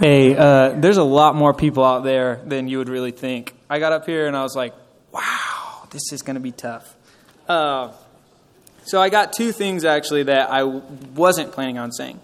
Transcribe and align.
Hey, 0.00 0.34
uh, 0.34 0.70
there's 0.80 0.96
a 0.96 1.04
lot 1.04 1.34
more 1.34 1.52
people 1.52 1.84
out 1.84 2.04
there 2.04 2.40
than 2.46 2.68
you 2.68 2.78
would 2.78 2.88
really 2.88 3.10
think. 3.10 3.54
I 3.68 3.78
got 3.78 3.92
up 3.92 4.06
here 4.06 4.26
and 4.26 4.34
I 4.34 4.42
was 4.42 4.56
like, 4.56 4.72
wow, 5.12 5.86
this 5.90 6.10
is 6.14 6.22
going 6.22 6.36
to 6.36 6.40
be 6.40 6.52
tough. 6.52 6.96
Uh, 7.46 7.92
so 8.84 8.98
I 8.98 9.10
got 9.10 9.34
two 9.34 9.52
things 9.52 9.84
actually 9.84 10.22
that 10.22 10.50
I 10.50 10.62
wasn't 10.62 11.52
planning 11.52 11.76
on 11.76 11.92
saying. 11.92 12.18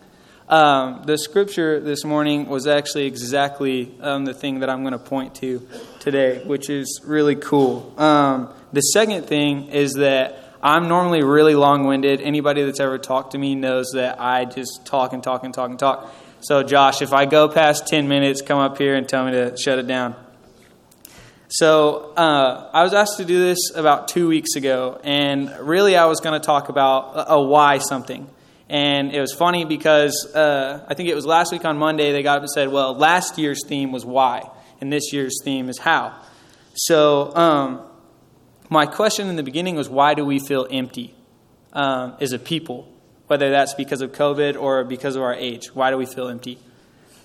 Um, 0.48 1.02
the 1.04 1.18
scripture 1.18 1.78
this 1.78 2.02
morning 2.02 2.48
was 2.48 2.66
actually 2.66 3.04
exactly 3.04 3.94
um, 4.00 4.24
the 4.24 4.32
thing 4.32 4.60
that 4.60 4.70
I'm 4.70 4.80
going 4.80 4.92
to 4.92 4.98
point 4.98 5.34
to 5.42 5.68
today, 6.00 6.42
which 6.46 6.70
is 6.70 7.02
really 7.04 7.36
cool. 7.36 7.92
Um, 7.98 8.54
the 8.72 8.80
second 8.80 9.26
thing 9.26 9.68
is 9.68 9.92
that 9.98 10.54
I'm 10.62 10.88
normally 10.88 11.22
really 11.22 11.54
long 11.54 11.86
winded. 11.86 12.22
Anybody 12.22 12.64
that's 12.64 12.80
ever 12.80 12.96
talked 12.96 13.32
to 13.32 13.38
me 13.38 13.54
knows 13.54 13.90
that 13.92 14.18
I 14.18 14.46
just 14.46 14.86
talk 14.86 15.12
and 15.12 15.22
talk 15.22 15.44
and 15.44 15.52
talk 15.52 15.68
and 15.68 15.78
talk. 15.78 16.10
So, 16.48 16.62
Josh, 16.62 17.02
if 17.02 17.12
I 17.12 17.26
go 17.26 17.48
past 17.48 17.88
10 17.88 18.06
minutes, 18.06 18.40
come 18.40 18.60
up 18.60 18.78
here 18.78 18.94
and 18.94 19.08
tell 19.08 19.24
me 19.24 19.32
to 19.32 19.56
shut 19.56 19.80
it 19.80 19.88
down. 19.88 20.14
So, 21.48 22.12
uh, 22.16 22.70
I 22.72 22.84
was 22.84 22.94
asked 22.94 23.16
to 23.16 23.24
do 23.24 23.40
this 23.40 23.74
about 23.74 24.06
two 24.06 24.28
weeks 24.28 24.54
ago, 24.54 25.00
and 25.02 25.52
really 25.58 25.96
I 25.96 26.04
was 26.04 26.20
going 26.20 26.40
to 26.40 26.46
talk 26.46 26.68
about 26.68 27.14
a, 27.28 27.42
why 27.42 27.78
something. 27.78 28.30
And 28.68 29.12
it 29.12 29.20
was 29.20 29.32
funny 29.32 29.64
because 29.64 30.24
uh, 30.36 30.86
I 30.86 30.94
think 30.94 31.08
it 31.08 31.16
was 31.16 31.26
last 31.26 31.50
week 31.50 31.64
on 31.64 31.78
Monday 31.78 32.12
they 32.12 32.22
got 32.22 32.36
up 32.36 32.42
and 32.44 32.50
said, 32.50 32.68
well, 32.68 32.94
last 32.94 33.38
year's 33.38 33.66
theme 33.66 33.90
was 33.90 34.04
why, 34.04 34.48
and 34.80 34.92
this 34.92 35.12
year's 35.12 35.42
theme 35.42 35.68
is 35.68 35.78
how. 35.78 36.16
So, 36.74 37.34
um, 37.34 37.82
my 38.70 38.86
question 38.86 39.26
in 39.26 39.34
the 39.34 39.42
beginning 39.42 39.74
was 39.74 39.88
why 39.88 40.14
do 40.14 40.24
we 40.24 40.38
feel 40.38 40.68
empty 40.70 41.12
um, 41.72 42.14
as 42.20 42.32
a 42.32 42.38
people? 42.38 42.95
Whether 43.26 43.50
that's 43.50 43.74
because 43.74 44.00
of 44.02 44.12
COVID 44.12 44.60
or 44.60 44.84
because 44.84 45.16
of 45.16 45.22
our 45.22 45.34
age. 45.34 45.74
Why 45.74 45.90
do 45.90 45.96
we 45.96 46.06
feel 46.06 46.28
empty? 46.28 46.58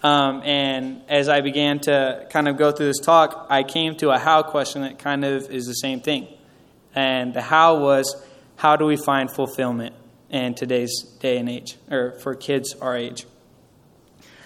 Um, 0.03 0.41
and 0.43 1.03
as 1.07 1.29
I 1.29 1.41
began 1.41 1.79
to 1.81 2.25
kind 2.31 2.47
of 2.47 2.57
go 2.57 2.71
through 2.71 2.87
this 2.87 2.99
talk, 2.99 3.45
I 3.49 3.63
came 3.63 3.95
to 3.97 4.09
a 4.09 4.17
how 4.17 4.41
question 4.41 4.81
that 4.81 4.97
kind 4.97 5.23
of 5.23 5.51
is 5.51 5.67
the 5.67 5.73
same 5.73 6.01
thing. 6.01 6.27
And 6.95 7.33
the 7.33 7.41
how 7.41 7.79
was 7.79 8.15
how 8.55 8.75
do 8.75 8.85
we 8.85 8.97
find 8.97 9.31
fulfillment? 9.31 9.95
in 10.31 10.53
today's 10.53 11.03
day 11.19 11.37
and 11.37 11.49
age, 11.49 11.77
or 11.89 12.13
for 12.13 12.33
kids 12.35 12.73
our 12.81 12.95
age. 12.95 13.25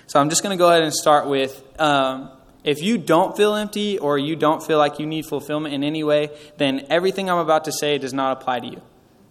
So 0.07 0.19
I'm 0.19 0.29
just 0.29 0.43
going 0.43 0.57
to 0.57 0.61
go 0.61 0.69
ahead 0.69 0.83
and 0.83 0.93
start 0.93 1.27
with 1.27 1.63
um, 1.79 2.31
if 2.63 2.81
you 2.81 2.97
don't 2.97 3.37
feel 3.37 3.55
empty 3.55 3.97
or 3.99 4.17
you 4.17 4.35
don't 4.35 4.63
feel 4.63 4.77
like 4.77 4.99
you 4.99 5.05
need 5.05 5.25
fulfillment 5.25 5.73
in 5.73 5.83
any 5.83 6.03
way, 6.03 6.29
then 6.57 6.87
everything 6.89 7.29
I'm 7.29 7.37
about 7.37 7.65
to 7.65 7.71
say 7.71 7.97
does 7.97 8.13
not 8.13 8.41
apply 8.41 8.59
to 8.61 8.67
you. 8.67 8.81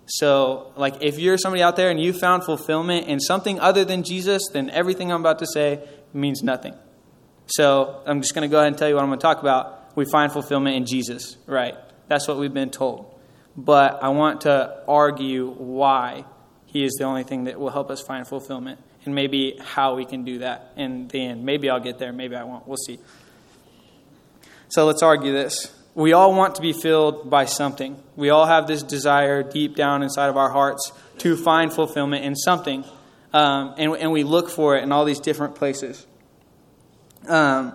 So, 0.07 0.73
like, 0.77 1.03
if 1.03 1.19
you're 1.19 1.39
somebody 1.39 1.63
out 1.63 1.77
there 1.77 1.91
and 1.91 2.01
you 2.01 2.13
found 2.13 2.45
fulfillment 2.45 3.07
in 3.07 3.21
something 3.21 3.59
other 3.59 3.85
than 3.85 4.03
Jesus, 4.03 4.43
then 4.53 4.69
everything 4.71 5.11
I'm 5.11 5.21
about 5.21 5.39
to 5.39 5.47
say 5.47 5.81
means 6.13 6.43
nothing. 6.43 6.75
So, 7.47 8.03
I'm 8.07 8.21
just 8.21 8.35
going 8.35 8.49
to 8.49 8.53
go 8.53 8.59
ahead 8.59 8.69
and 8.69 8.79
tell 8.79 8.89
you 8.89 8.97
what 8.97 9.03
I'm 9.03 9.09
going 9.09 9.19
to 9.19 9.23
talk 9.23 9.41
about. 9.41 9.97
We 9.97 10.05
find 10.05 10.31
fulfillment 10.31 10.77
in 10.77 10.85
Jesus, 10.87 11.37
right? 11.47 11.75
That's 12.09 12.29
what 12.29 12.39
we've 12.39 12.53
been 12.53 12.71
told. 12.71 13.19
But 13.57 14.03
I 14.03 14.09
want 14.09 14.43
to 14.43 14.83
argue 14.87 15.51
why 15.51 16.25
he 16.67 16.85
is 16.85 16.93
the 16.99 17.05
only 17.05 17.23
thing 17.23 17.45
that 17.45 17.59
will 17.59 17.71
help 17.71 17.91
us 17.91 18.03
find 18.03 18.27
fulfillment, 18.27 18.81
and 19.05 19.15
maybe 19.15 19.57
how 19.63 19.95
we 19.95 20.05
can 20.05 20.25
do 20.25 20.41
that 20.41 20.73
in 20.77 21.09
the 21.09 21.19
end. 21.19 21.45
Maybe 21.45 21.71
I'll 21.71 21.81
get 21.81 21.99
there, 21.99 22.13
maybe 22.13 22.35
I 22.35 22.43
won't. 22.43 22.67
We'll 22.67 22.77
see. 22.77 22.99
So 24.69 24.85
let's 24.87 25.03
argue 25.03 25.33
this. 25.33 25.73
We 25.95 26.13
all 26.13 26.35
want 26.35 26.57
to 26.57 26.63
be 26.63 26.73
filled 26.73 27.31
by 27.31 27.45
something. 27.45 28.03
We 28.17 28.31
all 28.31 28.47
have 28.47 28.67
this 28.67 28.83
desire 28.83 29.43
deep 29.43 29.77
down 29.77 30.03
inside 30.03 30.29
of 30.29 30.37
our 30.37 30.51
hearts 30.51 30.93
to 31.19 31.37
find 31.37 31.73
fulfillment 31.73 32.25
in 32.25 32.35
something, 32.35 32.85
um, 33.33 33.75
and, 33.79 33.95
and 33.97 34.13
we 34.13 34.25
look 34.25 34.51
for 34.51 34.77
it 34.77 34.83
in 34.83 34.91
all 34.91 35.05
these 35.05 35.21
different 35.21 35.55
places. 35.55 36.07
Um, 37.29 37.75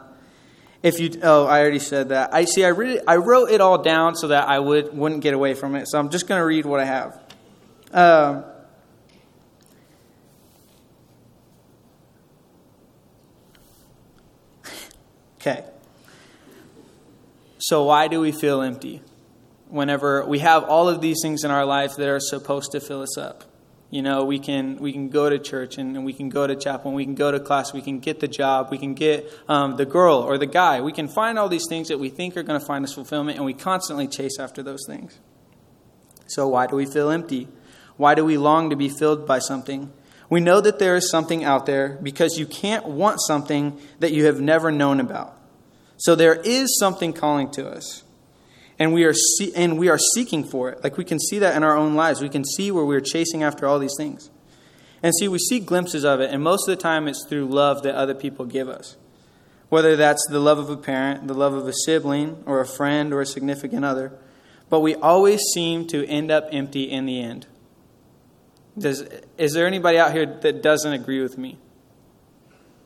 if 0.82 1.00
you 1.00 1.12
oh 1.24 1.46
i 1.46 1.60
already 1.60 1.80
said 1.80 2.10
that 2.10 2.34
i 2.34 2.46
see 2.46 2.64
i 2.64 2.70
really 2.70 3.00
i 3.06 3.18
wrote 3.18 3.50
it 3.50 3.60
all 3.60 3.82
down 3.82 4.16
so 4.16 4.30
that 4.30 4.48
i 4.48 4.58
would 4.58 4.96
wouldn't 4.96 5.22
get 5.22 5.34
away 5.34 5.54
from 5.54 5.76
it 5.76 5.86
so 5.88 6.00
i'm 6.00 6.10
just 6.10 6.26
going 6.28 6.40
to 6.40 6.46
read 6.46 6.66
what 6.66 6.80
i 6.80 6.86
have 6.86 7.20
um, 7.92 8.46
Okay. 15.42 15.64
So, 17.62 17.84
why 17.84 18.08
do 18.08 18.22
we 18.22 18.32
feel 18.32 18.62
empty 18.62 19.02
whenever 19.68 20.26
we 20.26 20.40
have 20.40 20.64
all 20.64 20.88
of 20.88 21.02
these 21.02 21.18
things 21.22 21.44
in 21.44 21.52
our 21.52 21.66
life 21.66 21.98
that 21.98 22.08
are 22.08 22.22
supposed 22.22 22.72
to 22.72 22.80
fill 22.80 23.02
us 23.02 23.18
up? 23.18 23.44
You 23.92 24.02
know, 24.02 24.24
we 24.24 24.40
can 24.40 24.78
we 24.78 24.94
can 24.94 25.10
go 25.10 25.30
to 25.30 25.38
church 25.38 25.78
and, 25.78 25.98
and 25.98 26.06
we 26.06 26.14
can 26.14 26.30
go 26.30 26.48
to 26.48 26.56
chapel, 26.56 26.92
and 26.92 26.96
we 26.96 27.04
can 27.04 27.16
go 27.16 27.32
to 27.32 27.40
class, 27.40 27.74
we 27.74 27.82
can 27.82 28.00
get 28.00 28.22
the 28.22 28.30
job, 28.30 28.70
we 28.72 28.78
can 28.78 28.94
get 28.94 29.30
um, 29.50 29.76
the 29.76 29.86
girl 29.86 30.20
or 30.20 30.38
the 30.38 30.46
guy. 30.46 30.80
We 30.80 30.94
can 30.94 31.10
find 31.10 31.38
all 31.38 31.50
these 31.50 31.66
things 31.68 31.90
that 31.90 32.00
we 32.00 32.08
think 32.08 32.38
are 32.38 32.44
going 32.44 32.60
to 32.60 32.66
find 32.66 32.86
us 32.86 32.94
fulfillment, 32.94 33.38
and 33.38 33.46
we 33.46 33.54
constantly 33.54 34.08
chase 34.08 34.40
after 34.40 34.64
those 34.64 34.86
things. 34.88 35.20
So, 36.28 36.48
why 36.48 36.68
do 36.68 36.78
we 36.78 36.86
feel 36.86 37.10
empty? 37.10 37.50
Why 37.98 38.16
do 38.16 38.24
we 38.24 38.38
long 38.38 38.70
to 38.70 38.78
be 38.78 38.88
filled 38.88 39.28
by 39.28 39.40
something? 39.40 39.92
We 40.30 40.40
know 40.40 40.62
that 40.62 40.80
there 40.80 40.96
is 40.96 41.10
something 41.10 41.44
out 41.44 41.66
there 41.66 42.00
because 42.02 42.38
you 42.38 42.46
can't 42.46 42.86
want 42.86 43.20
something 43.20 43.78
that 44.00 44.14
you 44.14 44.28
have 44.28 44.40
never 44.40 44.72
known 44.72 45.02
about. 45.02 45.39
So 46.00 46.16
there 46.16 46.36
is 46.36 46.80
something 46.80 47.14
calling 47.14 47.52
to 47.52 47.70
us. 47.70 48.04
And 48.80 48.94
we 48.94 49.04
are 49.04 49.14
see- 49.14 49.54
and 49.54 49.78
we 49.78 49.90
are 49.90 49.98
seeking 49.98 50.46
for 50.46 50.70
it. 50.70 50.82
Like 50.84 50.98
we 50.98 51.04
can 51.04 51.20
see 51.20 51.40
that 51.40 51.56
in 51.56 51.64
our 51.64 51.76
own 51.76 51.96
lives. 51.96 52.22
We 52.22 52.30
can 52.30 52.46
see 52.46 52.72
where 52.72 52.86
we're 52.86 53.02
chasing 53.02 53.44
after 53.44 53.68
all 53.68 53.78
these 53.78 53.96
things. 53.98 54.30
And 55.04 55.14
see, 55.14 55.28
we 55.28 55.40
see 55.40 55.60
glimpses 55.60 56.04
of 56.04 56.20
it, 56.20 56.32
and 56.32 56.44
most 56.44 56.68
of 56.68 56.78
the 56.78 56.82
time 56.82 57.08
it's 57.08 57.26
through 57.26 57.46
love 57.46 57.84
that 57.84 57.96
other 57.96 58.16
people 58.16 58.46
give 58.46 58.68
us. 58.68 58.98
Whether 59.70 59.96
that's 59.96 60.26
the 60.30 60.40
love 60.40 60.58
of 60.58 60.70
a 60.70 60.78
parent, 60.78 61.28
the 61.28 61.34
love 61.34 61.54
of 61.54 61.68
a 61.68 61.74
sibling, 61.86 62.44
or 62.46 62.60
a 62.60 62.66
friend, 62.66 63.14
or 63.14 63.22
a 63.22 63.26
significant 63.26 63.86
other. 63.86 64.12
But 64.70 64.80
we 64.80 64.96
always 64.96 65.42
seem 65.54 65.88
to 65.88 66.06
end 66.08 66.32
up 66.32 66.48
empty 66.52 66.84
in 66.84 67.06
the 67.06 67.22
end. 67.22 67.48
Does, 68.78 69.06
is 69.38 69.54
there 69.54 69.68
anybody 69.68 69.98
out 69.98 70.12
here 70.14 70.26
that 70.26 70.62
doesn't 70.62 70.92
agree 70.92 71.22
with 71.22 71.38
me? 71.38 71.58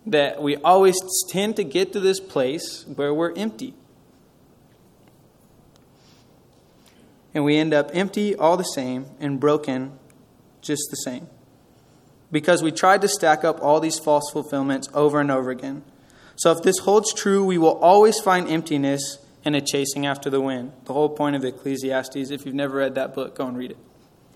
That 0.05 0.41
we 0.41 0.57
always 0.57 0.97
tend 1.29 1.55
to 1.55 1.63
get 1.63 1.93
to 1.93 1.99
this 1.99 2.19
place 2.19 2.85
where 2.95 3.13
we're 3.13 3.33
empty. 3.35 3.73
And 7.33 7.43
we 7.43 7.57
end 7.57 7.73
up 7.73 7.89
empty 7.93 8.35
all 8.35 8.57
the 8.57 8.63
same 8.63 9.05
and 9.19 9.39
broken 9.39 9.97
just 10.61 10.83
the 10.89 10.97
same. 10.97 11.27
Because 12.31 12.61
we 12.61 12.71
tried 12.71 13.01
to 13.01 13.07
stack 13.07 13.43
up 13.43 13.61
all 13.61 13.79
these 13.79 13.99
false 13.99 14.29
fulfillments 14.31 14.89
over 14.93 15.19
and 15.19 15.31
over 15.31 15.51
again. 15.51 15.83
So 16.35 16.51
if 16.51 16.63
this 16.63 16.79
holds 16.79 17.13
true, 17.13 17.45
we 17.45 17.57
will 17.57 17.77
always 17.77 18.19
find 18.19 18.47
emptiness 18.47 19.19
and 19.45 19.55
a 19.55 19.61
chasing 19.61 20.05
after 20.05 20.29
the 20.29 20.41
wind. 20.41 20.71
The 20.85 20.93
whole 20.93 21.09
point 21.09 21.35
of 21.35 21.43
Ecclesiastes, 21.43 22.31
if 22.31 22.45
you've 22.45 22.55
never 22.55 22.77
read 22.77 22.95
that 22.95 23.13
book, 23.13 23.35
go 23.35 23.47
and 23.47 23.57
read 23.57 23.71
it 23.71 23.77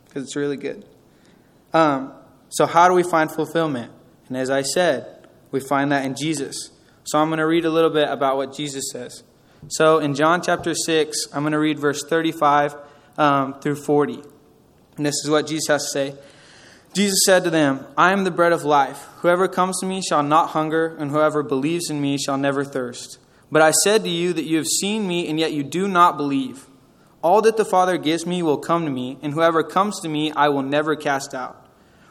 because 0.05 0.23
it's 0.23 0.35
really 0.35 0.57
good. 0.57 0.85
Um, 1.73 2.13
so, 2.49 2.65
how 2.65 2.87
do 2.87 2.93
we 2.93 3.03
find 3.03 3.31
fulfillment? 3.31 3.91
And 4.27 4.37
as 4.37 4.49
I 4.49 4.61
said, 4.61 5.16
we 5.51 5.59
find 5.59 5.91
that 5.91 6.05
in 6.05 6.15
Jesus. 6.15 6.71
So, 7.03 7.19
I'm 7.19 7.29
going 7.29 7.39
to 7.39 7.47
read 7.47 7.65
a 7.65 7.69
little 7.69 7.89
bit 7.89 8.09
about 8.09 8.37
what 8.37 8.53
Jesus 8.53 8.85
says. 8.91 9.23
So, 9.69 9.99
in 9.99 10.15
John 10.15 10.41
chapter 10.41 10.73
6, 10.73 11.27
I'm 11.33 11.43
going 11.43 11.53
to 11.53 11.59
read 11.59 11.79
verse 11.79 12.03
35 12.03 12.75
um, 13.17 13.59
through 13.59 13.75
40. 13.75 14.21
And 14.97 15.05
this 15.05 15.15
is 15.23 15.29
what 15.29 15.47
Jesus 15.47 15.67
has 15.67 15.83
to 15.83 15.89
say. 15.89 16.15
Jesus 16.93 17.19
said 17.25 17.43
to 17.43 17.49
them, 17.49 17.85
I 17.95 18.11
am 18.11 18.23
the 18.23 18.31
bread 18.31 18.53
of 18.53 18.63
life. 18.63 19.05
Whoever 19.17 19.47
comes 19.47 19.79
to 19.79 19.85
me 19.85 20.01
shall 20.01 20.23
not 20.23 20.49
hunger, 20.49 20.95
and 20.97 21.11
whoever 21.11 21.43
believes 21.43 21.89
in 21.89 22.01
me 22.01 22.17
shall 22.17 22.37
never 22.37 22.63
thirst. 22.63 23.19
But 23.51 23.61
I 23.61 23.71
said 23.71 24.03
to 24.03 24.09
you 24.09 24.33
that 24.33 24.45
you 24.45 24.57
have 24.57 24.65
seen 24.65 25.07
me, 25.07 25.29
and 25.29 25.39
yet 25.39 25.53
you 25.53 25.63
do 25.63 25.87
not 25.87 26.17
believe. 26.17 26.65
All 27.21 27.41
that 27.43 27.57
the 27.57 27.65
Father 27.65 27.97
gives 27.97 28.25
me 28.25 28.41
will 28.41 28.57
come 28.57 28.85
to 28.85 28.91
me, 28.91 29.17
and 29.21 29.33
whoever 29.33 29.63
comes 29.63 29.99
to 30.01 30.09
me 30.09 30.31
I 30.31 30.49
will 30.49 30.63
never 30.63 30.95
cast 30.95 31.33
out. 31.33 31.66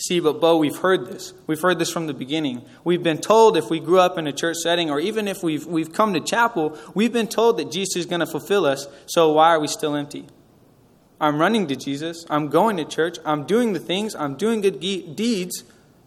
See, 0.00 0.18
but 0.18 0.40
Bo, 0.40 0.56
we've 0.56 0.78
heard 0.78 1.06
this. 1.08 1.34
We've 1.46 1.60
heard 1.60 1.78
this 1.78 1.90
from 1.90 2.06
the 2.06 2.14
beginning. 2.14 2.62
We've 2.84 3.02
been 3.02 3.18
told 3.18 3.58
if 3.58 3.68
we 3.68 3.80
grew 3.80 4.00
up 4.00 4.16
in 4.16 4.26
a 4.26 4.32
church 4.32 4.56
setting, 4.56 4.90
or 4.90 4.98
even 4.98 5.28
if 5.28 5.42
we've, 5.42 5.66
we've 5.66 5.92
come 5.92 6.14
to 6.14 6.20
chapel, 6.20 6.78
we've 6.94 7.12
been 7.12 7.28
told 7.28 7.58
that 7.58 7.70
Jesus 7.70 7.96
is 7.96 8.06
going 8.06 8.20
to 8.20 8.26
fulfill 8.26 8.64
us, 8.64 8.86
so 9.04 9.32
why 9.32 9.48
are 9.48 9.60
we 9.60 9.68
still 9.68 9.94
empty? 9.94 10.26
I'm 11.20 11.38
running 11.38 11.66
to 11.66 11.76
Jesus. 11.76 12.24
I'm 12.30 12.48
going 12.48 12.78
to 12.78 12.86
church. 12.86 13.18
I'm 13.26 13.44
doing 13.44 13.74
the 13.74 13.78
things. 13.78 14.14
I'm 14.14 14.36
doing 14.36 14.62
good 14.62 14.80
deeds. 14.80 15.64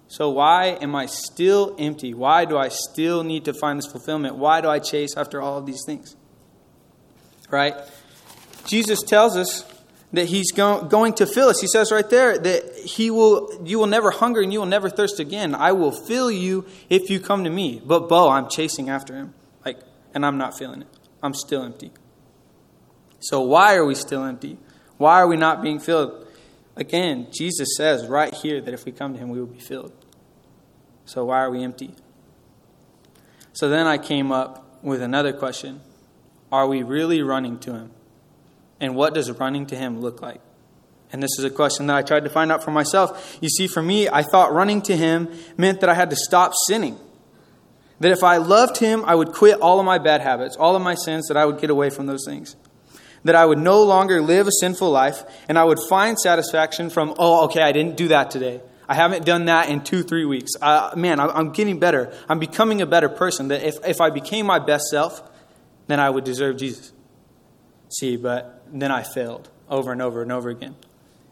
So 0.08 0.32
why 0.32 0.70
am 0.82 0.96
I 0.96 1.06
still 1.06 1.76
empty? 1.78 2.16
Why 2.16 2.46
do 2.46 2.58
I 2.58 2.70
still 2.70 3.24
need 3.24 3.46
to 3.46 3.54
find 3.54 3.78
this 3.78 3.86
fulfillment? 3.86 4.38
Why 4.38 4.60
do 4.62 4.70
I 4.70 4.80
chase 4.80 5.16
after 5.16 5.40
all 5.40 5.60
of 5.60 5.68
these 5.68 5.84
things? 5.86 6.16
Right? 7.52 7.76
Jesus 8.66 9.04
tells 9.04 9.38
us 9.38 9.72
that 10.14 10.28
he's 10.28 10.52
go- 10.52 10.84
going 10.84 11.14
to 11.14 11.26
fill 11.26 11.50
us. 11.50 11.60
He 11.60 11.68
says 11.68 11.92
right 11.92 12.08
there 12.08 12.38
that 12.38 12.76
he 12.78 13.10
will, 13.10 13.62
you 13.66 13.80
will 13.80 13.88
never 13.88 14.12
hunger 14.12 14.42
and 14.42 14.54
you 14.54 14.60
will 14.60 14.68
never 14.68 14.90
thirst 14.90 15.20
again. 15.20 15.56
I 15.56 15.72
will 15.72 15.92
fill 15.92 16.32
you 16.32 16.66
if 16.90 17.10
you 17.10 17.20
come 17.20 17.44
to 17.44 17.50
me. 17.50 17.82
But 17.84 18.08
Bo, 18.08 18.30
I'm 18.30 18.48
chasing 18.48 18.90
after 18.90 19.16
him, 19.16 19.34
like, 19.66 19.80
and 20.14 20.26
I'm 20.26 20.38
not 20.38 20.58
feeling 20.58 20.84
it. 20.84 20.88
I'm 21.22 21.34
still 21.34 21.64
empty. 21.64 21.92
So 23.20 23.42
why 23.42 23.76
are 23.76 23.86
we 23.86 23.96
still 23.96 24.24
empty? 24.24 24.58
Why 24.98 25.20
are 25.20 25.28
we 25.28 25.36
not 25.36 25.64
being 25.64 25.80
filled? 25.80 26.28
Again, 26.76 27.28
Jesus 27.32 27.70
says 27.76 28.08
right 28.08 28.34
here 28.34 28.62
that 28.62 28.74
if 28.74 28.86
we 28.86 28.92
come 28.92 29.14
to 29.14 29.20
him, 29.20 29.30
we 29.30 29.40
will 29.40 29.48
be 29.48 29.60
filled. 29.60 29.94
So 31.06 31.26
why 31.26 31.40
are 31.40 31.50
we 31.50 31.64
empty? 31.64 31.96
So 33.54 33.70
then 33.70 33.88
I 33.88 33.98
came 33.98 34.32
up 34.32 34.84
with 34.84 35.02
another 35.02 35.34
question 35.34 35.82
Are 36.52 36.68
we 36.68 36.84
really 36.84 37.22
running 37.24 37.58
to 37.60 37.74
him? 37.74 37.92
And 38.84 38.96
what 38.98 39.14
does 39.14 39.32
running 39.32 39.66
to 39.68 39.78
him 39.78 40.02
look 40.02 40.22
like? 40.22 40.42
And 41.14 41.24
this 41.24 41.40
is 41.40 41.46
a 41.46 41.50
question 41.50 41.88
that 41.88 41.96
I 41.96 42.02
tried 42.02 42.26
to 42.26 42.30
find 42.30 42.52
out 42.52 42.66
for 42.66 42.72
myself. 42.72 43.38
You 43.40 43.48
see, 43.48 43.66
for 43.66 43.82
me, 43.82 44.10
I 44.10 44.24
thought 44.24 44.52
running 44.52 44.82
to 44.82 44.98
him 44.98 45.30
meant 45.56 45.80
that 45.80 45.90
I 45.90 45.94
had 45.94 46.10
to 46.10 46.18
stop 46.18 46.52
sinning. 46.68 46.98
That 48.02 48.12
if 48.12 48.26
I 48.26 48.38
loved 48.38 48.80
him, 48.80 49.06
I 49.06 49.16
would 49.16 49.30
quit 49.30 49.62
all 49.62 49.80
of 49.80 49.86
my 49.86 50.00
bad 50.00 50.20
habits, 50.20 50.58
all 50.58 50.76
of 50.76 50.82
my 50.82 50.96
sins, 50.96 51.30
that 51.30 51.38
I 51.38 51.46
would 51.46 51.62
get 51.62 51.70
away 51.70 51.92
from 51.92 52.08
those 52.08 52.26
things. 52.28 52.58
That 53.24 53.36
I 53.36 53.46
would 53.46 53.58
no 53.58 53.84
longer 53.84 54.22
live 54.22 54.48
a 54.48 54.52
sinful 54.52 54.92
life, 54.92 55.24
and 55.48 55.58
I 55.58 55.64
would 55.64 55.80
find 55.88 56.20
satisfaction 56.20 56.90
from, 56.90 57.16
oh, 57.18 57.46
okay, 57.46 57.62
I 57.62 57.72
didn't 57.72 57.96
do 57.96 58.10
that 58.10 58.32
today. 58.32 58.60
I 58.90 58.96
haven't 58.96 59.26
done 59.26 59.46
that 59.46 59.70
in 59.70 59.82
two, 59.86 60.04
three 60.04 60.26
weeks. 60.26 60.52
Uh, 60.62 60.92
man, 60.98 61.22
I'm 61.22 61.52
getting 61.54 61.80
better. 61.80 62.12
I'm 62.28 62.40
becoming 62.40 62.82
a 62.82 62.86
better 62.86 63.08
person. 63.08 63.48
That 63.48 63.64
if, 63.64 63.76
if 63.86 64.02
I 64.02 64.10
became 64.10 64.46
my 64.46 64.60
best 64.60 64.90
self, 64.90 65.24
then 65.88 66.02
I 66.02 66.10
would 66.10 66.26
deserve 66.26 66.58
Jesus. 66.58 66.93
See, 68.00 68.16
but 68.16 68.64
then 68.72 68.92
I 68.92 69.04
failed 69.04 69.50
over 69.70 69.92
and 69.92 70.02
over 70.02 70.22
and 70.22 70.32
over 70.32 70.50
again. 70.50 70.76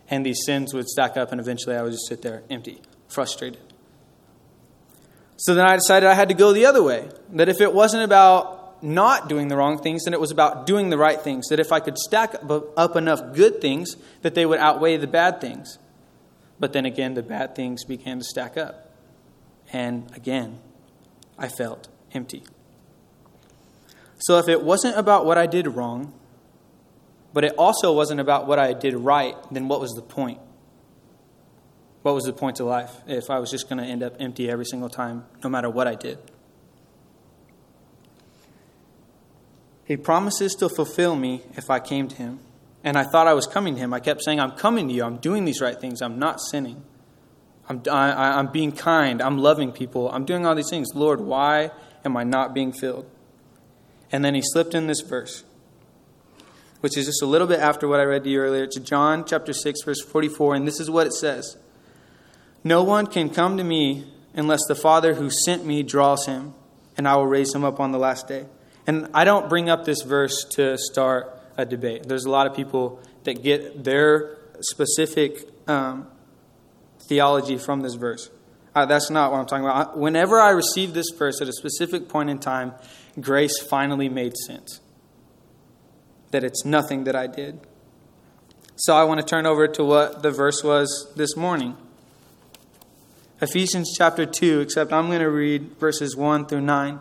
And 0.10 0.26
these 0.26 0.42
sins 0.46 0.74
would 0.74 0.88
stack 0.88 1.18
up, 1.18 1.32
and 1.32 1.40
eventually 1.40 1.76
I 1.76 1.82
would 1.82 1.94
just 1.94 2.08
sit 2.08 2.22
there 2.22 2.44
empty, 2.50 2.82
frustrated. 3.08 3.62
So 5.38 5.56
then 5.56 5.66
I 5.66 5.76
decided 5.76 6.08
I 6.08 6.14
had 6.14 6.30
to 6.30 6.36
go 6.36 6.54
the 6.54 6.66
other 6.66 6.84
way. 6.84 7.10
That 7.30 7.50
if 7.50 7.62
it 7.62 7.74
wasn't 7.74 8.04
about 8.04 8.84
not 8.84 9.30
doing 9.30 9.48
the 9.48 9.56
wrong 9.56 9.82
things, 9.82 10.04
then 10.04 10.14
it 10.14 10.20
was 10.20 10.32
about 10.32 10.68
doing 10.68 10.90
the 10.90 10.98
right 10.98 11.20
things. 11.20 11.48
That 11.48 11.60
if 11.60 11.72
I 11.72 11.80
could 11.80 11.98
stack 11.98 12.36
up 12.78 12.96
enough 12.96 13.34
good 13.34 13.62
things, 13.62 13.96
that 14.22 14.36
they 14.36 14.46
would 14.46 14.60
outweigh 14.60 14.98
the 14.98 15.08
bad 15.08 15.42
things. 15.42 15.80
But 16.60 16.74
then 16.74 16.86
again, 16.86 17.16
the 17.16 17.24
bad 17.24 17.56
things 17.56 17.84
began 17.86 18.20
to 18.20 18.24
stack 18.24 18.58
up. 18.58 18.92
And 19.74 20.12
again, 20.16 20.60
I 21.40 21.48
felt 21.48 21.88
empty. 22.14 22.44
So 24.20 24.38
if 24.38 24.48
it 24.48 24.62
wasn't 24.62 24.98
about 24.98 25.26
what 25.26 25.38
I 25.38 25.48
did 25.48 25.68
wrong, 25.68 26.14
but 27.34 27.44
it 27.44 27.54
also 27.58 27.94
wasn't 27.94 28.20
about 28.20 28.48
what 28.48 28.60
I 28.60 28.74
did 28.74 28.96
right, 28.96 29.36
then 29.52 29.68
what 29.68 29.80
was 29.80 29.92
the 29.92 30.02
point? 30.02 30.40
What 32.02 32.16
was 32.16 32.24
the 32.24 32.34
point 32.34 32.60
of 32.60 32.66
life 32.66 32.92
if 33.08 33.30
I 33.30 33.40
was 33.40 33.52
just 33.52 33.70
going 33.70 33.78
to 33.78 33.86
end 33.86 34.04
up 34.04 34.16
empty 34.20 34.50
every 34.50 34.66
single 34.66 34.90
time, 34.90 35.26
no 35.44 35.50
matter 35.50 35.70
what 35.70 35.88
I 35.88 35.96
did? 35.96 36.18
He 39.86 39.98
promises 39.98 40.56
to 40.56 40.70
fulfill 40.70 41.16
me 41.16 41.42
if 41.56 41.70
I 41.70 41.80
came 41.80 42.08
to 42.08 42.16
him. 42.16 42.40
And 42.84 42.98
I 42.98 43.04
thought 43.04 43.28
I 43.28 43.34
was 43.34 43.46
coming 43.46 43.76
to 43.76 43.80
him. 43.80 43.94
I 43.94 44.00
kept 44.00 44.24
saying, 44.24 44.40
I'm 44.40 44.52
coming 44.52 44.88
to 44.88 44.94
you. 44.94 45.04
I'm 45.04 45.18
doing 45.18 45.46
these 45.46 45.62
right 45.62 45.80
things. 45.80 46.02
I'm 46.02 46.18
not 46.18 46.40
sinning. 46.42 46.84
I'm, 47.70 47.84
I, 47.92 48.40
am 48.40 48.52
being 48.52 48.72
kind. 48.72 49.22
I'm 49.22 49.38
loving 49.38 49.72
people. 49.72 50.10
I'm 50.12 50.26
doing 50.26 50.46
all 50.46 50.56
these 50.56 50.70
things. 50.70 50.88
Lord, 50.96 51.22
why 51.22 51.72
am 52.04 52.18
I 52.18 52.24
not 52.24 52.54
being 52.54 52.72
filled? 52.72 53.06
And 54.12 54.26
then 54.26 54.34
he 54.34 54.42
slipped 54.42 54.74
in 54.74 54.88
this 54.88 55.02
verse, 55.02 55.44
which 56.82 56.98
is 56.98 57.06
just 57.06 57.22
a 57.22 57.26
little 57.26 57.48
bit 57.48 57.60
after 57.60 57.88
what 57.88 58.00
I 58.00 58.04
read 58.04 58.24
to 58.26 58.30
you 58.30 58.40
earlier. 58.40 58.64
It's 58.64 58.78
John 58.80 59.24
chapter 59.26 59.54
6, 59.54 59.84
verse 59.84 60.02
44. 60.02 60.56
And 60.56 60.68
this 60.68 60.80
is 60.80 60.90
what 60.90 61.08
it 61.08 61.14
says 61.14 61.58
No 62.64 62.84
one 62.84 63.08
can 63.08 63.30
come 63.30 63.58
to 63.58 63.64
me 63.64 64.06
unless 64.34 64.62
the 64.68 64.76
Father 64.76 65.14
who 65.14 65.30
sent 65.30 65.66
me 65.66 65.84
draws 65.84 66.26
him, 66.26 66.54
and 66.98 67.08
I 67.08 67.16
will 67.16 67.28
raise 67.28 67.54
him 67.54 67.64
up 67.64 67.80
on 67.80 67.92
the 67.92 68.00
last 68.00 68.28
day. 68.28 68.46
And 68.88 69.10
I 69.14 69.24
don't 69.24 69.48
bring 69.48 69.70
up 69.70 69.86
this 69.86 70.02
verse 70.02 70.44
to 70.56 70.78
start 70.78 71.40
a 71.58 71.66
debate. 71.66 72.08
There's 72.08 72.26
a 72.26 72.32
lot 72.32 72.48
of 72.48 72.56
people 72.56 73.00
that 73.24 73.44
get 73.44 73.84
their 73.84 74.38
specific 74.62 75.48
um, 75.68 76.08
theology 77.00 77.58
from 77.58 77.82
this 77.82 77.94
verse. 77.94 78.30
Uh, 78.74 78.86
that's 78.86 79.10
not 79.10 79.32
what 79.32 79.40
I'm 79.40 79.46
talking 79.46 79.66
about. 79.66 79.98
Whenever 79.98 80.40
I 80.40 80.52
received 80.52 80.94
this 80.94 81.10
verse 81.16 81.42
at 81.42 81.48
a 81.48 81.54
specific 81.54 82.08
point 82.08 82.30
in 82.30 82.40
time, 82.40 82.74
grace 83.20 83.60
finally 83.60 84.10
made 84.10 84.36
sense. 84.38 84.80
That 86.32 86.44
it's 86.44 86.66
nothing 86.66 87.04
that 87.04 87.16
I 87.16 87.28
did. 87.28 87.60
So 88.76 88.96
I 88.96 89.04
want 89.04 89.20
to 89.20 89.26
turn 89.26 89.46
over 89.46 89.68
to 89.68 89.84
what 89.84 90.24
the 90.24 90.32
verse 90.32 90.64
was 90.64 91.12
this 91.16 91.36
morning. 91.36 91.78
Ephesians 93.42 93.94
chapter 93.98 94.26
2, 94.26 94.62
except 94.62 94.94
I'm 94.94 95.08
going 95.08 95.20
to 95.20 95.30
read 95.30 95.78
verses 95.80 96.16
1 96.16 96.46
through 96.46 96.62
9. 96.62 97.00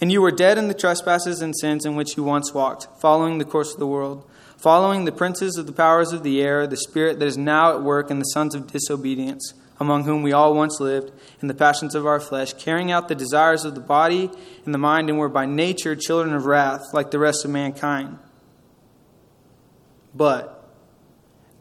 And 0.00 0.12
you 0.12 0.20
were 0.20 0.30
dead 0.30 0.58
in 0.58 0.68
the 0.68 0.74
trespasses 0.74 1.40
and 1.40 1.54
sins 1.56 1.86
in 1.86 1.96
which 1.96 2.16
you 2.16 2.22
once 2.22 2.52
walked, 2.52 2.86
following 3.00 3.38
the 3.38 3.44
course 3.44 3.72
of 3.72 3.78
the 3.80 3.86
world, 3.86 4.28
following 4.58 5.04
the 5.04 5.12
princes 5.12 5.56
of 5.56 5.66
the 5.66 5.72
powers 5.72 6.12
of 6.12 6.22
the 6.22 6.42
air, 6.42 6.66
the 6.66 6.76
spirit 6.76 7.18
that 7.18 7.26
is 7.26 7.38
now 7.38 7.74
at 7.74 7.82
work 7.82 8.10
in 8.10 8.18
the 8.18 8.24
sons 8.26 8.54
of 8.54 8.70
disobedience, 8.70 9.54
among 9.78 10.04
whom 10.04 10.22
we 10.22 10.32
all 10.32 10.54
once 10.54 10.80
lived, 10.80 11.12
in 11.40 11.48
the 11.48 11.54
passions 11.54 11.94
of 11.94 12.06
our 12.06 12.20
flesh, 12.20 12.52
carrying 12.54 12.90
out 12.90 13.08
the 13.08 13.14
desires 13.14 13.64
of 13.64 13.74
the 13.74 13.80
body 13.80 14.30
and 14.64 14.72
the 14.72 14.78
mind, 14.78 15.08
and 15.08 15.18
were 15.18 15.28
by 15.28 15.46
nature 15.46 15.94
children 15.94 16.34
of 16.34 16.46
wrath, 16.46 16.82
like 16.92 17.10
the 17.10 17.18
rest 17.18 17.44
of 17.44 17.50
mankind. 17.50 18.18
But 20.14 20.52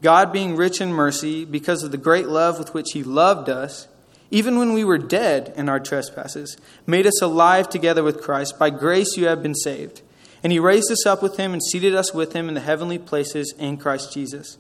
God, 0.01 0.31
being 0.31 0.55
rich 0.55 0.81
in 0.81 0.93
mercy, 0.93 1.45
because 1.45 1.83
of 1.83 1.91
the 1.91 1.97
great 1.97 2.27
love 2.27 2.59
with 2.59 2.73
which 2.73 2.91
He 2.93 3.03
loved 3.03 3.49
us, 3.49 3.87
even 4.31 4.57
when 4.57 4.73
we 4.73 4.83
were 4.83 4.97
dead 4.97 5.53
in 5.55 5.69
our 5.69 5.79
trespasses, 5.79 6.57
made 6.85 7.05
us 7.05 7.21
alive 7.21 7.69
together 7.69 8.03
with 8.03 8.21
Christ. 8.21 8.57
By 8.57 8.69
grace 8.69 9.17
you 9.17 9.27
have 9.27 9.43
been 9.43 9.55
saved. 9.55 10.01
And 10.43 10.51
he 10.51 10.59
raised 10.59 10.91
us 10.91 11.05
up 11.05 11.23
with 11.23 11.37
him 11.37 11.53
and 11.53 11.63
seated 11.63 11.95
us 11.95 12.13
with 12.13 12.33
him 12.33 12.47
in 12.47 12.53
the 12.53 12.61
heavenly 12.61 12.99
places 12.99 13.53
in 13.57 13.77
Christ 13.77 14.13
Jesus. 14.13 14.57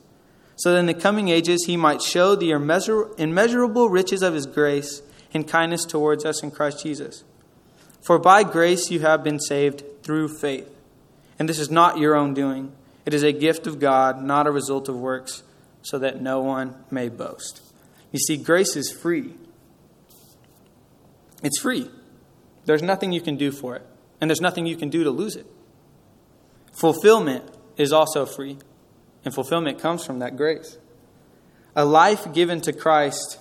So 0.57 0.71
that 0.71 0.79
in 0.79 0.85
the 0.85 0.93
coming 0.93 1.29
ages 1.29 1.65
he 1.65 1.75
might 1.77 2.01
show 2.01 2.35
the 2.35 2.51
immeasurable 2.51 3.89
riches 3.89 4.21
of 4.21 4.33
his 4.33 4.45
grace 4.45 5.01
and 5.33 5.47
kindness 5.47 5.83
towards 5.83 6.23
us 6.23 6.41
in 6.41 6.51
Christ 6.51 6.81
Jesus. 6.81 7.23
For 8.01 8.19
by 8.19 8.43
grace 8.43 8.89
you 8.89 9.01
have 9.01 9.23
been 9.23 9.39
saved 9.39 9.83
through 10.03 10.29
faith. 10.37 10.69
And 11.37 11.49
this 11.49 11.59
is 11.59 11.69
not 11.69 11.97
your 11.97 12.15
own 12.15 12.33
doing, 12.33 12.71
it 13.05 13.13
is 13.13 13.23
a 13.23 13.33
gift 13.33 13.67
of 13.67 13.79
God, 13.79 14.23
not 14.23 14.47
a 14.47 14.51
result 14.51 14.87
of 14.87 14.95
works, 14.95 15.43
so 15.81 15.99
that 15.99 16.21
no 16.21 16.41
one 16.41 16.75
may 16.89 17.09
boast. 17.09 17.61
You 18.11 18.19
see, 18.19 18.37
grace 18.37 18.75
is 18.77 18.91
free. 18.91 19.33
It's 21.43 21.59
free. 21.59 21.91
There's 22.63 22.81
nothing 22.81 23.11
you 23.11 23.21
can 23.21 23.35
do 23.35 23.51
for 23.51 23.75
it, 23.75 23.85
and 24.21 24.29
there's 24.29 24.41
nothing 24.41 24.65
you 24.65 24.77
can 24.77 24.89
do 24.89 25.03
to 25.03 25.11
lose 25.11 25.35
it. 25.35 25.45
Fulfillment 26.71 27.43
is 27.77 27.91
also 27.91 28.25
free, 28.25 28.57
and 29.25 29.33
fulfillment 29.33 29.79
comes 29.79 30.05
from 30.05 30.19
that 30.19 30.37
grace. 30.37 30.77
A 31.75 31.83
life 31.83 32.31
given 32.31 32.61
to 32.61 32.71
Christ 32.71 33.39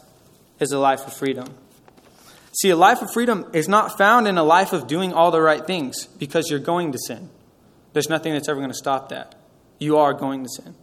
is 0.58 0.72
a 0.72 0.78
life 0.78 1.06
of 1.06 1.12
freedom. 1.12 1.54
See, 2.60 2.70
a 2.70 2.76
life 2.76 3.02
of 3.02 3.12
freedom 3.12 3.46
is 3.52 3.68
not 3.68 3.98
found 3.98 4.26
in 4.26 4.38
a 4.38 4.44
life 4.44 4.72
of 4.72 4.86
doing 4.86 5.12
all 5.12 5.30
the 5.30 5.40
right 5.40 5.64
things 5.64 6.06
because 6.06 6.48
you're 6.50 6.60
going 6.60 6.92
to 6.92 6.98
sin. 6.98 7.30
There's 7.92 8.08
nothing 8.08 8.32
that's 8.32 8.48
ever 8.48 8.60
going 8.60 8.70
to 8.70 8.76
stop 8.76 9.10
that. 9.10 9.34
You 9.78 9.98
are 9.98 10.14
going 10.14 10.44
to 10.44 10.48
sin. 10.48 10.74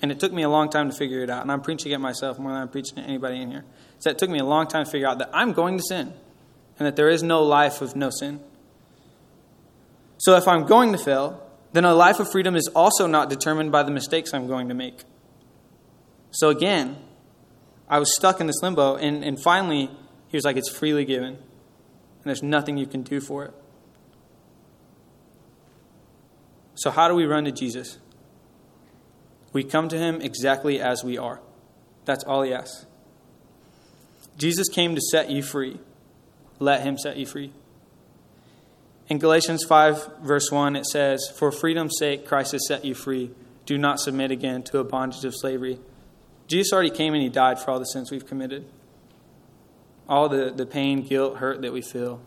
And 0.00 0.10
it 0.10 0.18
took 0.18 0.32
me 0.32 0.42
a 0.42 0.48
long 0.48 0.70
time 0.70 0.90
to 0.90 0.96
figure 0.96 1.22
it 1.22 1.30
out. 1.30 1.42
And 1.42 1.52
I'm 1.52 1.60
preaching 1.60 1.92
it 1.92 1.98
myself 1.98 2.38
more 2.38 2.52
than 2.52 2.60
I'm 2.60 2.68
preaching 2.68 2.96
to 2.96 3.02
anybody 3.02 3.40
in 3.40 3.50
here. 3.50 3.64
So 3.98 4.10
it 4.10 4.18
took 4.18 4.30
me 4.30 4.38
a 4.38 4.44
long 4.44 4.66
time 4.66 4.84
to 4.84 4.90
figure 4.90 5.06
out 5.06 5.18
that 5.18 5.30
I'm 5.32 5.52
going 5.52 5.76
to 5.76 5.82
sin 5.82 6.12
and 6.78 6.86
that 6.86 6.96
there 6.96 7.08
is 7.08 7.22
no 7.22 7.42
life 7.44 7.80
of 7.82 7.94
no 7.94 8.10
sin. 8.10 8.40
So 10.18 10.36
if 10.36 10.46
I'm 10.46 10.66
going 10.66 10.92
to 10.92 10.98
fail, 10.98 11.41
then 11.72 11.84
a 11.84 11.94
life 11.94 12.20
of 12.20 12.30
freedom 12.30 12.54
is 12.54 12.68
also 12.74 13.06
not 13.06 13.30
determined 13.30 13.72
by 13.72 13.82
the 13.82 13.90
mistakes 13.90 14.34
I'm 14.34 14.46
going 14.46 14.68
to 14.68 14.74
make. 14.74 15.04
So 16.30 16.50
again, 16.50 16.96
I 17.88 17.98
was 17.98 18.14
stuck 18.14 18.40
in 18.40 18.46
this 18.46 18.62
limbo, 18.62 18.96
and, 18.96 19.24
and 19.24 19.40
finally, 19.42 19.90
he 20.28 20.36
was 20.36 20.44
like, 20.44 20.56
It's 20.56 20.70
freely 20.70 21.04
given, 21.04 21.34
and 21.34 22.24
there's 22.24 22.42
nothing 22.42 22.78
you 22.78 22.86
can 22.86 23.02
do 23.02 23.20
for 23.20 23.44
it. 23.44 23.54
So, 26.74 26.90
how 26.90 27.08
do 27.08 27.14
we 27.14 27.26
run 27.26 27.44
to 27.44 27.52
Jesus? 27.52 27.98
We 29.52 29.62
come 29.62 29.88
to 29.90 29.98
him 29.98 30.22
exactly 30.22 30.80
as 30.80 31.04
we 31.04 31.18
are. 31.18 31.40
That's 32.06 32.24
all 32.24 32.42
he 32.42 32.54
asks. 32.54 32.86
Jesus 34.38 34.68
came 34.68 34.94
to 34.94 35.00
set 35.00 35.30
you 35.30 35.42
free 35.42 35.78
let 36.62 36.82
him 36.82 36.96
set 36.96 37.16
you 37.16 37.26
free. 37.26 37.52
In 39.12 39.18
Galatians 39.18 39.62
5, 39.64 40.22
verse 40.22 40.50
1, 40.50 40.74
it 40.74 40.86
says, 40.86 41.30
For 41.36 41.52
freedom's 41.52 41.98
sake, 41.98 42.26
Christ 42.26 42.52
has 42.52 42.66
set 42.66 42.82
you 42.82 42.94
free. 42.94 43.30
Do 43.66 43.76
not 43.76 44.00
submit 44.00 44.30
again 44.30 44.62
to 44.62 44.78
a 44.78 44.84
bondage 44.84 45.26
of 45.26 45.34
slavery. 45.36 45.78
Jesus 46.46 46.72
already 46.72 46.88
came 46.88 47.12
and 47.12 47.22
he 47.22 47.28
died 47.28 47.58
for 47.58 47.72
all 47.72 47.78
the 47.78 47.84
sins 47.84 48.10
we've 48.10 48.24
committed. 48.24 48.64
All 50.08 50.30
the, 50.30 50.50
the 50.50 50.64
pain, 50.64 51.02
guilt, 51.02 51.36
hurt 51.36 51.60
that 51.60 51.74
we 51.74 51.82
feel, 51.82 52.22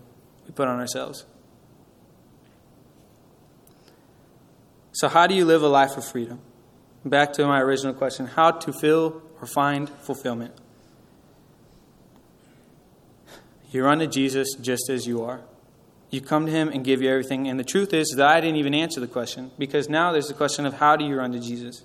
we 0.45 0.51
put 0.51 0.67
on 0.67 0.79
ourselves. 0.79 1.25
So, 4.91 5.07
how 5.07 5.25
do 5.25 5.33
you 5.33 5.45
live 5.45 5.63
a 5.63 5.67
life 5.67 5.97
of 5.97 6.05
freedom? 6.05 6.39
back 7.03 7.33
to 7.33 7.47
my 7.47 7.61
original 7.61 7.95
question 7.95 8.27
how 8.27 8.51
to 8.51 8.71
feel 8.71 9.23
or 9.41 9.47
find 9.47 9.89
fulfillment. 9.89 10.53
You 13.71 13.83
run 13.83 13.97
to 13.97 14.07
Jesus 14.07 14.53
just 14.53 14.87
as 14.91 15.07
you 15.07 15.23
are. 15.23 15.41
You 16.09 16.21
come 16.21 16.45
to 16.45 16.51
Him 16.51 16.69
and 16.69 16.83
give 16.83 17.01
you 17.01 17.09
everything. 17.09 17.47
And 17.47 17.59
the 17.59 17.63
truth 17.63 17.93
is 17.93 18.13
that 18.17 18.27
I 18.27 18.39
didn't 18.39 18.57
even 18.57 18.73
answer 18.73 18.99
the 18.99 19.07
question 19.07 19.51
because 19.57 19.89
now 19.89 20.11
there's 20.11 20.27
the 20.27 20.33
question 20.33 20.65
of 20.65 20.75
how 20.75 20.95
do 20.95 21.05
you 21.05 21.17
run 21.17 21.31
to 21.33 21.39
Jesus? 21.39 21.83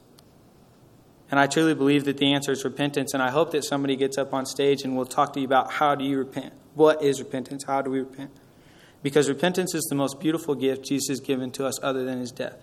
And 1.31 1.39
I 1.39 1.47
truly 1.47 1.75
believe 1.75 2.05
that 2.05 2.19
the 2.19 2.33
answer 2.33 2.53
is 2.53 2.65
repentance. 2.65 3.15
And 3.15 3.23
I 3.23 3.31
hope 3.31 3.53
that 3.53 3.65
somebody 3.65 3.97
gets 3.97 4.19
up 4.19 4.35
on 4.35 4.47
stage 4.47 4.83
and 4.83 4.97
will 4.97 5.07
talk 5.07 5.33
to 5.35 5.41
you 5.41 5.47
about 5.47 5.73
how 5.73 5.95
do 5.95 6.05
you 6.05 6.19
repent? 6.19 6.53
What 6.75 7.03
is 7.03 7.21
repentance? 7.21 7.65
How 7.65 7.83
do 7.83 7.91
we 7.91 8.01
repent? 8.01 8.31
Because 9.03 9.29
repentance 9.29 9.75
is 9.75 9.85
the 9.85 9.95
most 9.95 10.21
beautiful 10.21 10.55
gift 10.55 10.85
Jesus 10.85 11.09
has 11.09 11.21
given 11.21 11.51
to 11.53 11.67
us 11.67 11.83
other 11.83 12.05
than 12.05 12.19
his 12.19 12.33
death. 12.33 12.57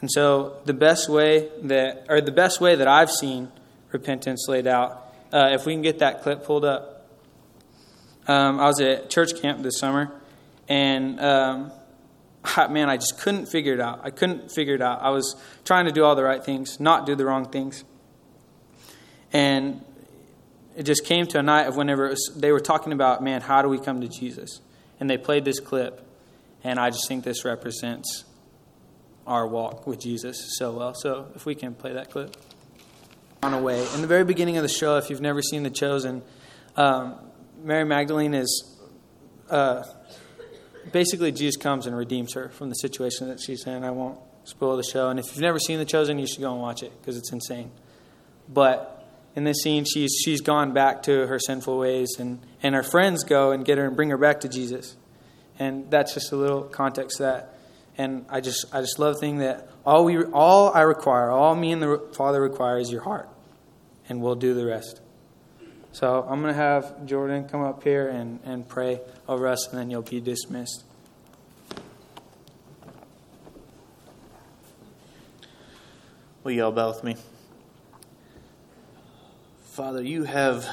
And 0.00 0.10
so 0.10 0.56
the 0.64 0.74
best 0.74 1.08
way 1.08 1.48
that, 1.62 2.06
or 2.08 2.20
the 2.20 2.32
best 2.32 2.60
way 2.60 2.74
that 2.76 2.88
I've 2.88 3.10
seen 3.10 3.50
repentance 3.92 4.46
laid 4.48 4.66
out, 4.66 5.12
uh, 5.32 5.50
if 5.52 5.66
we 5.66 5.74
can 5.74 5.82
get 5.82 5.98
that 5.98 6.22
clip 6.22 6.44
pulled 6.44 6.64
up. 6.64 6.97
Um, 8.28 8.60
I 8.60 8.66
was 8.66 8.78
at 8.80 9.08
church 9.08 9.40
camp 9.40 9.62
this 9.62 9.78
summer, 9.78 10.12
and 10.68 11.18
um, 11.18 11.72
man, 12.68 12.90
I 12.90 12.96
just 12.96 13.18
couldn't 13.18 13.46
figure 13.46 13.72
it 13.72 13.80
out. 13.80 14.00
I 14.04 14.10
couldn't 14.10 14.52
figure 14.52 14.74
it 14.74 14.82
out. 14.82 15.00
I 15.00 15.08
was 15.10 15.34
trying 15.64 15.86
to 15.86 15.92
do 15.92 16.04
all 16.04 16.14
the 16.14 16.22
right 16.22 16.44
things, 16.44 16.78
not 16.78 17.06
do 17.06 17.14
the 17.14 17.24
wrong 17.24 17.50
things. 17.50 17.84
And 19.32 19.82
it 20.76 20.82
just 20.82 21.06
came 21.06 21.26
to 21.28 21.38
a 21.38 21.42
night 21.42 21.68
of 21.68 21.76
whenever 21.76 22.08
was, 22.10 22.32
they 22.36 22.52
were 22.52 22.60
talking 22.60 22.92
about, 22.92 23.22
man, 23.22 23.40
how 23.40 23.62
do 23.62 23.68
we 23.68 23.78
come 23.78 24.02
to 24.02 24.08
Jesus? 24.08 24.60
And 25.00 25.08
they 25.08 25.16
played 25.16 25.46
this 25.46 25.58
clip, 25.58 26.06
and 26.62 26.78
I 26.78 26.90
just 26.90 27.08
think 27.08 27.24
this 27.24 27.46
represents 27.46 28.24
our 29.26 29.46
walk 29.46 29.86
with 29.86 30.00
Jesus 30.00 30.56
so 30.58 30.72
well. 30.72 30.94
So 30.94 31.28
if 31.34 31.46
we 31.46 31.54
can 31.54 31.74
play 31.74 31.94
that 31.94 32.10
clip. 32.10 32.36
On 33.42 33.54
a 33.54 33.60
way. 33.60 33.86
In 33.94 34.00
the 34.00 34.06
very 34.08 34.24
beginning 34.24 34.56
of 34.56 34.64
the 34.64 34.68
show, 34.68 34.96
if 34.96 35.10
you've 35.10 35.20
never 35.20 35.40
seen 35.40 35.62
The 35.62 35.70
Chosen, 35.70 36.22
um, 36.76 37.14
Mary 37.62 37.84
Magdalene 37.84 38.34
is. 38.34 38.76
Uh, 39.50 39.82
basically, 40.92 41.32
Jesus 41.32 41.56
comes 41.56 41.86
and 41.86 41.96
redeems 41.96 42.34
her 42.34 42.48
from 42.50 42.68
the 42.68 42.74
situation 42.74 43.28
that 43.28 43.40
she's 43.40 43.66
in. 43.66 43.84
I 43.84 43.90
won't 43.90 44.18
spoil 44.44 44.76
the 44.76 44.82
show. 44.82 45.08
And 45.08 45.18
if 45.18 45.26
you've 45.28 45.40
never 45.40 45.58
seen 45.58 45.78
The 45.78 45.84
Chosen, 45.84 46.18
you 46.18 46.26
should 46.26 46.40
go 46.40 46.52
and 46.52 46.60
watch 46.60 46.82
it 46.82 46.92
because 47.00 47.16
it's 47.16 47.32
insane. 47.32 47.70
But 48.48 49.06
in 49.34 49.44
this 49.44 49.62
scene, 49.62 49.84
she's, 49.84 50.20
she's 50.24 50.40
gone 50.40 50.72
back 50.72 51.02
to 51.04 51.26
her 51.26 51.38
sinful 51.38 51.78
ways, 51.78 52.16
and, 52.18 52.40
and 52.62 52.74
her 52.74 52.82
friends 52.82 53.24
go 53.24 53.52
and 53.52 53.64
get 53.64 53.78
her 53.78 53.86
and 53.86 53.94
bring 53.94 54.10
her 54.10 54.18
back 54.18 54.40
to 54.40 54.48
Jesus. 54.48 54.96
And 55.58 55.90
that's 55.90 56.14
just 56.14 56.32
a 56.32 56.36
little 56.36 56.62
context 56.62 57.18
to 57.18 57.22
that. 57.24 57.58
And 57.96 58.26
I 58.28 58.40
just, 58.40 58.64
I 58.72 58.80
just 58.80 58.98
love 58.98 59.18
thing 59.18 59.38
that 59.38 59.68
all, 59.84 60.04
we, 60.04 60.22
all 60.24 60.72
I 60.72 60.82
require, 60.82 61.30
all 61.30 61.54
me 61.54 61.72
and 61.72 61.82
the 61.82 62.08
Father 62.14 62.40
require 62.40 62.78
is 62.78 62.90
your 62.90 63.02
heart, 63.02 63.28
and 64.08 64.22
we'll 64.22 64.36
do 64.36 64.54
the 64.54 64.64
rest. 64.64 65.00
So 65.92 66.24
I'm 66.28 66.42
going 66.42 66.54
to 66.54 66.60
have 66.60 67.06
Jordan 67.06 67.48
come 67.48 67.62
up 67.62 67.82
here 67.82 68.08
and, 68.08 68.40
and 68.44 68.68
pray 68.68 69.00
over 69.26 69.48
us, 69.48 69.68
and 69.68 69.78
then 69.78 69.90
you'll 69.90 70.02
be 70.02 70.20
dismissed. 70.20 70.84
Will 76.44 76.52
you 76.52 76.64
all 76.64 76.72
bow 76.72 76.88
with 76.88 77.02
me? 77.02 77.16
Father, 79.72 80.02
you 80.02 80.24
have 80.24 80.66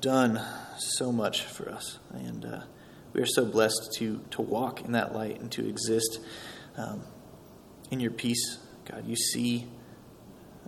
done 0.00 0.40
so 0.78 1.12
much 1.12 1.42
for 1.42 1.68
us, 1.70 1.98
and 2.12 2.44
uh, 2.44 2.60
we 3.12 3.20
are 3.20 3.26
so 3.26 3.44
blessed 3.44 3.94
to, 3.98 4.20
to 4.30 4.42
walk 4.42 4.82
in 4.84 4.92
that 4.92 5.14
light 5.14 5.40
and 5.40 5.50
to 5.52 5.68
exist 5.68 6.20
um, 6.76 7.02
in 7.90 8.00
your 8.00 8.10
peace. 8.10 8.58
God, 8.84 9.06
you 9.06 9.16
see 9.16 9.66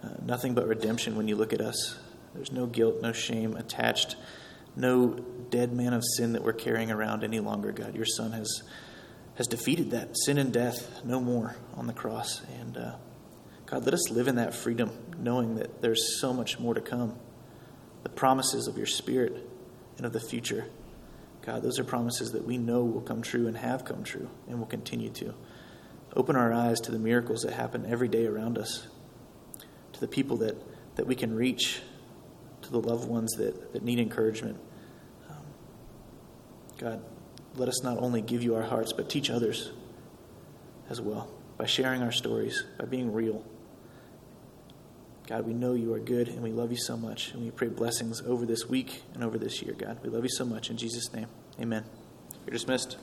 uh, 0.03 0.09
nothing 0.25 0.55
but 0.55 0.67
redemption 0.67 1.17
when 1.17 1.29
you 1.29 1.37
look 1.37 1.53
at 1.53 1.61
us. 1.61 1.99
There's 2.35 2.53
no 2.53 2.67
guilt, 2.67 2.97
no 3.03 3.13
shame 3.13 3.57
attached, 3.57 4.17
no 4.77 5.15
dead 5.51 5.73
man 5.73 5.93
of 5.93 6.05
sin 6.17 6.33
that 6.33 6.45
we're 6.45 6.53
carrying 6.53 6.91
around 6.91 7.25
any 7.25 7.41
longer, 7.41 7.73
God. 7.73 7.95
Your 7.95 8.07
Son 8.07 8.33
has, 8.33 8.63
has 9.35 9.47
defeated 9.47 9.91
that 9.91 10.17
sin 10.17 10.39
and 10.39 10.53
death 10.53 11.05
no 11.05 11.21
more 11.21 11.57
on 11.75 11.87
the 11.87 11.93
cross. 11.93 12.43
And 12.61 12.77
uh, 12.77 12.93
God, 13.67 13.85
let 13.85 13.95
us 13.95 14.11
live 14.11 14.29
in 14.29 14.37
that 14.37 14.55
freedom, 14.55 14.91
knowing 15.19 15.57
that 15.57 15.83
there's 15.83 16.21
so 16.21 16.33
much 16.33 16.59
more 16.59 16.75
to 16.75 16.81
come. 16.81 17.17
The 18.05 18.09
promises 18.09 18.67
of 18.67 18.77
your 18.77 18.87
Spirit 18.87 19.47
and 19.97 20.07
of 20.07 20.13
the 20.13 20.21
future. 20.21 20.67
God, 21.43 21.63
those 21.63 21.79
are 21.79 21.85
promises 21.85 22.33
that 22.33 22.47
we 22.47 22.59
know 22.59 22.85
will 22.85 23.01
come 23.01 23.23
true 23.23 23.47
and 23.47 23.57
have 23.57 23.85
come 23.85 24.05
true 24.05 24.29
and 24.49 24.59
will 24.59 24.67
continue 24.67 25.11
to. 25.11 25.35
Open 26.15 26.37
our 26.37 26.53
eyes 26.53 26.81
to 26.81 26.93
the 26.93 26.99
miracles 26.99 27.43
that 27.43 27.53
happen 27.53 27.87
every 27.87 28.09
day 28.09 28.27
around 28.27 28.59
us, 28.59 28.87
to 29.93 30.01
the 30.01 30.09
people 30.09 30.39
that, 30.39 30.57
that 30.97 31.07
we 31.07 31.15
can 31.15 31.35
reach 31.35 31.83
the 32.71 32.81
loved 32.81 33.09
ones 33.09 33.33
that, 33.33 33.73
that 33.73 33.83
need 33.83 33.99
encouragement. 33.99 34.59
Um, 35.29 35.45
God, 36.79 37.03
let 37.57 37.69
us 37.69 37.83
not 37.83 37.99
only 37.99 38.23
give 38.23 38.43
you 38.43 38.55
our 38.55 38.63
hearts, 38.63 38.93
but 38.93 39.09
teach 39.09 39.31
others 39.31 39.71
as 40.89 41.01
well 41.01 41.31
by 41.59 41.67
sharing 41.67 42.03
our 42.03 42.13
stories, 42.13 42.65
by 42.79 42.85
being 42.85 43.13
real. 43.13 43.45
God, 45.27 45.47
we 45.47 45.53
know 45.53 45.75
you 45.75 45.95
are 45.95 46.01
good 46.01 46.29
and 46.29 46.43
we 46.43 46.51
love 46.51 46.73
you 46.73 46.79
so 46.79 46.97
much. 46.97 47.33
And 47.33 47.45
we 47.45 47.51
pray 47.51 47.69
blessings 47.69 48.21
over 48.23 48.45
this 48.45 48.69
week 48.69 49.03
and 49.15 49.23
over 49.23 49.39
this 49.39 49.63
year, 49.63 49.75
God. 49.75 49.99
We 50.03 50.11
love 50.11 50.25
you 50.25 50.31
so 50.31 50.45
much. 50.45 50.71
In 50.71 50.77
Jesus' 50.77 51.13
name, 51.13 51.27
amen. 51.61 51.85
You're 52.47 52.53
dismissed. 52.53 52.97